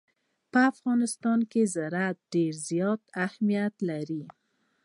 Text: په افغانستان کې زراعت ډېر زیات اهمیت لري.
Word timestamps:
په 0.51 0.59
افغانستان 0.71 1.39
کې 1.51 1.61
زراعت 1.75 2.17
ډېر 2.33 2.53
زیات 2.69 3.01
اهمیت 3.25 3.75
لري. 3.89 4.23